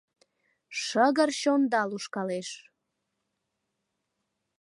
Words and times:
Шыгыр 0.83 1.29
чонда 1.41 1.81
лушкалеш. 1.89 2.49